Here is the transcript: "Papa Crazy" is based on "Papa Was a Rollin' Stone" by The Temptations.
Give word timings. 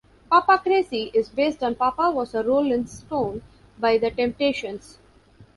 "Papa 0.31 0.57
Crazy" 0.63 1.11
is 1.13 1.29
based 1.29 1.61
on 1.61 1.75
"Papa 1.75 2.09
Was 2.11 2.33
a 2.33 2.41
Rollin' 2.41 2.87
Stone" 2.87 3.43
by 3.77 3.99
The 3.99 4.09
Temptations. 4.09 4.97